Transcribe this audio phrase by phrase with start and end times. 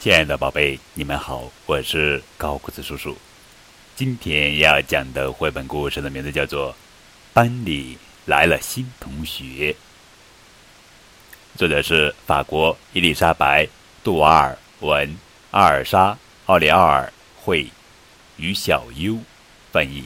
[0.00, 3.14] 亲爱的宝贝，你们好，我是高个子叔叔。
[3.94, 6.72] 今天要讲的绘本故事的名字叫做
[7.34, 9.70] 《班里来了新同学》，
[11.58, 13.64] 作者是法国伊丽莎白·
[14.02, 15.14] 杜瓦尔文，
[15.50, 16.12] 阿尔莎·
[16.46, 17.12] 奥里奥尔
[17.42, 17.70] 绘，
[18.38, 19.18] 于小优
[19.70, 20.04] 翻译。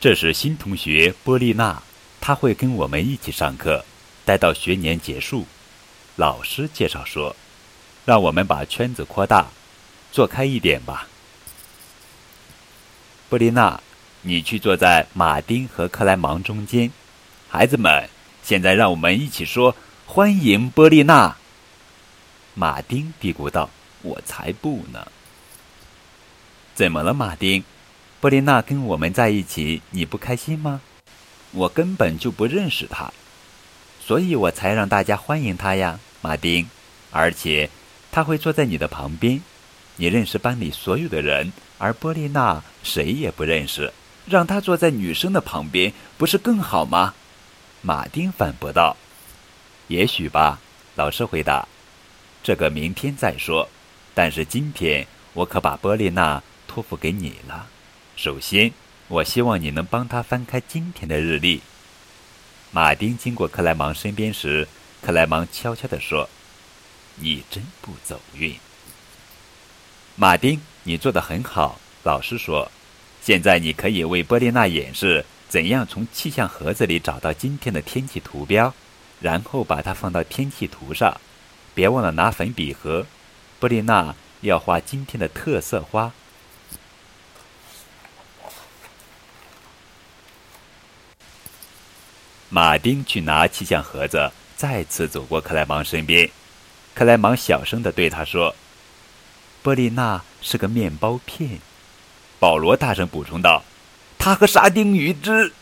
[0.00, 1.80] 这是新同学波丽娜。
[2.26, 3.84] 他会跟我们一起上课，
[4.24, 5.44] 待到学年结束。
[6.16, 7.36] 老师介绍说
[8.06, 9.48] ：“让我们把圈子扩大，
[10.10, 11.06] 坐开一点吧。”
[13.28, 13.78] 布丽娜，
[14.22, 16.90] 你去坐在马丁和克莱芒中间。
[17.50, 18.08] 孩子们，
[18.42, 19.76] 现在让我们一起说
[20.08, 21.36] ：“欢迎波丽娜。”
[22.56, 23.68] 马丁嘀咕道
[24.00, 25.08] ：“我才不呢。”
[26.74, 27.62] 怎么了，马丁？
[28.18, 30.80] 波丽娜跟我们在一起，你不开心吗？
[31.54, 33.12] 我根本就不认识他，
[34.04, 36.68] 所以我才让大家欢迎他呀，马丁。
[37.12, 37.70] 而且
[38.10, 39.40] 他会坐在你的旁边，
[39.96, 43.92] 你认识班里所有的人，而波丽娜谁也不认识，
[44.26, 47.14] 让他坐在女生的旁边，不是更好吗？
[47.82, 48.96] 马丁反驳道
[49.86, 50.58] ：“也许吧。”
[50.96, 51.68] 老师回答
[52.42, 53.68] ：“这个明天再说。
[54.12, 57.68] 但是今天我可把波丽娜托付给你了。
[58.16, 58.72] 首先。”
[59.08, 61.60] 我希望你能帮他翻开今天的日历。
[62.70, 64.66] 马丁经过克莱芒身边时，
[65.02, 66.28] 克莱芒悄悄地说
[67.16, 68.56] ：“你真不走运。”
[70.16, 71.78] 马丁，你做的很好。
[72.02, 72.70] 老师说
[73.20, 78.74] ：“现在你可以为波丽娜演示怎样从气象盒子里找到今天的天气图标，
[79.20, 81.20] 然后把它放到天气图上。
[81.74, 83.06] 别忘了拿粉笔盒。
[83.60, 86.10] 波丽娜要画今天的特色花。”
[92.54, 96.30] 马丁去拿气象盒子，再次走过克莱芒身边。
[96.94, 98.54] 克莱芒小声地对他说
[99.60, 101.58] ：“波丽娜是个面包片。”
[102.38, 103.64] 保罗大声补充道
[104.16, 105.52] ：“他和沙丁鱼汁。”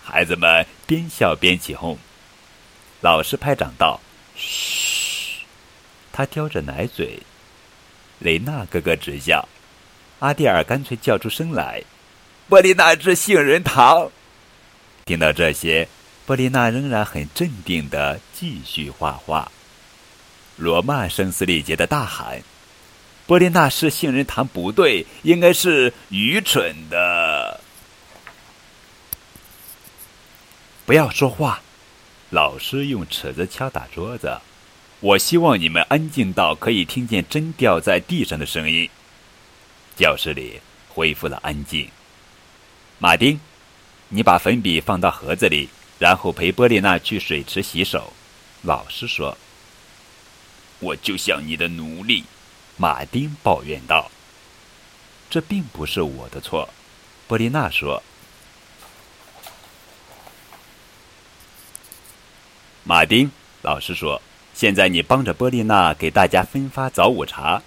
[0.00, 1.98] 孩子们边笑边起哄。
[3.00, 4.00] 老师拍掌道
[4.38, 5.44] ：“嘘！”
[6.12, 7.18] 他叼着奶嘴。
[8.20, 9.48] 雷娜咯咯直笑。
[10.20, 11.82] 阿蒂尔干脆叫出声来
[12.48, 14.12] ：“波丽娜吃杏仁糖。”
[15.04, 15.88] 听到这些。
[16.28, 19.50] 波丽娜仍然很镇定地继续画画。
[20.58, 22.42] 罗曼声嘶力竭地大喊
[23.26, 27.58] ：“波丽娜是杏仁糖不对，应该是愚蠢的。”
[30.84, 31.62] 不要说话！
[32.28, 34.38] 老师用尺子敲打桌子。
[35.00, 38.86] 我希望你们安静到可以听见针掉在地上的声音。
[39.96, 41.88] 教室里恢复了安静。
[42.98, 43.40] 马丁，
[44.10, 45.70] 你把粉笔放到盒子里。
[45.98, 48.12] 然后陪波丽娜去水池洗手，
[48.62, 49.36] 老师说
[50.78, 52.24] ：“我就像你的奴隶。”
[52.80, 54.08] 马丁抱怨道
[55.28, 56.68] ：“这并不是我的错。”
[57.26, 58.00] 波丽娜说
[62.84, 63.30] ：“马丁，
[63.62, 64.22] 老师说，
[64.54, 67.60] 现在你帮着波丽娜给大家分发早午茶，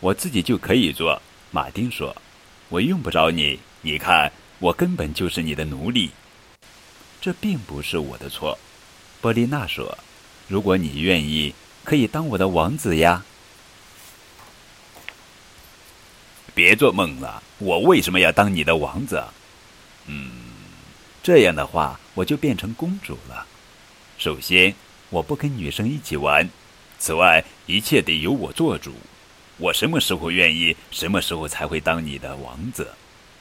[0.00, 1.20] 我自己就可以做。”
[1.52, 2.16] 马丁说
[2.70, 6.10] ：“我用不着你，你看，我根本就是你的奴隶。”
[7.26, 8.56] 这并不是我的错，
[9.20, 9.98] 波丽娜说
[10.46, 13.24] ：“如果你愿意，可以当我的王子呀。”
[16.54, 19.24] 别做梦了，我为什么要当你的王子？
[20.06, 20.30] 嗯，
[21.20, 23.44] 这样的话，我就变成公主了。
[24.18, 24.72] 首先，
[25.10, 26.46] 我不跟女生一起玩；
[27.00, 28.94] 此外，一切得由我做主。
[29.56, 32.86] 我什么时候愿意，什么时候才会当你的王子。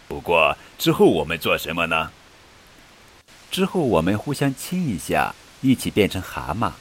[0.07, 2.11] 不过之后我们做什么呢？
[3.55, 6.73] 之后，我们互相亲一下，一起变成蛤蟆，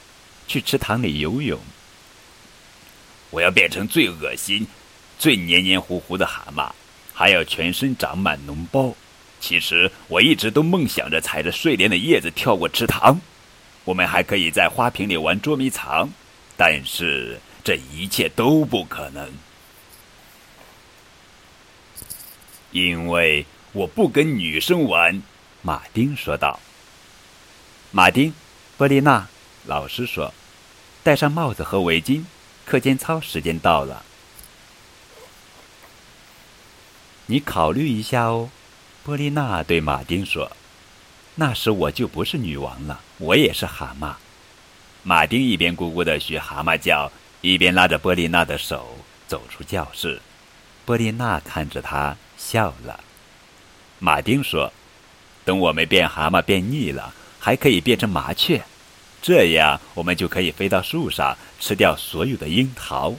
[0.48, 1.60] 去池塘里游泳。
[3.30, 4.66] 我要变成最恶心、
[5.16, 6.72] 最黏黏糊糊的蛤蟆，
[7.12, 8.92] 还要全身长满脓包。
[9.38, 13.20] 其实，我一直都梦想着踩着睡莲的叶子跳过池塘。
[13.84, 16.10] 我们还可以在花瓶里玩捉迷藏，
[16.56, 19.30] 但是这一切都不可能，
[22.72, 25.22] 因为我不跟女生玩。
[25.66, 26.60] 马丁说道
[27.96, 28.34] ：“马丁，
[28.76, 29.28] 波丽娜，
[29.66, 30.34] 老师说，
[31.04, 32.24] 戴上帽子和围巾，
[32.66, 34.02] 课间操时间到了。
[37.26, 38.50] 你考虑一下哦。”
[39.04, 40.50] 波丽娜对马丁说
[41.36, 44.14] ：“那时我就不是女王了，我也是蛤蟆。”
[45.04, 47.12] 马丁一边咕咕的学蛤蟆叫，
[47.42, 48.98] 一边拉着波丽娜的手
[49.28, 50.20] 走出教室。
[50.84, 52.98] 波丽娜看着他笑了。
[54.00, 54.72] 马丁说。
[55.44, 57.12] 等我们变蛤蟆变腻了，
[57.44, 58.64] 还可以变成麻雀，
[59.20, 63.16] 这样我们就可以飞到树上吃掉所有的樱桃。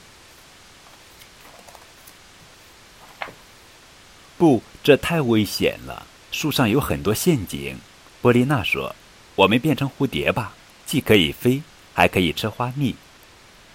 [4.36, 7.78] 不，这太危险了，树上有很多陷阱。
[8.20, 8.96] 波丽娜说
[9.38, 10.56] ：“我们变成蝴蝶吧，
[10.88, 11.62] 既可以飞，
[11.94, 12.96] 还可以吃花蜜。”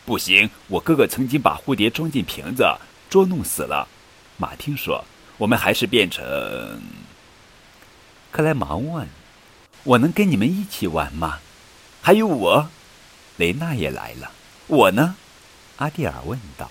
[0.04, 2.66] 不行，我哥哥曾经把蝴蝶装进瓶子，
[3.08, 3.86] 捉弄死了。
[4.36, 5.04] 马丁说
[5.38, 6.24] ：“我们还是变成……”
[8.32, 9.08] 克莱芒问
[9.84, 11.40] ：“我能跟你们一起玩吗？”
[12.02, 12.68] 还有我，
[13.36, 14.32] 雷娜也来了。
[14.66, 15.16] 我呢？
[15.76, 16.70] 阿蒂尔问道。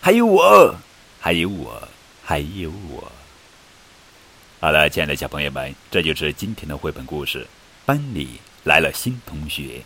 [0.00, 0.76] 还有我，
[1.20, 1.88] 还有我，
[2.24, 3.12] 还有我。
[4.60, 7.46] 好了，亲爱的小朋友们，这就是今天的绘本故事。
[7.86, 9.82] 班里来了新同学。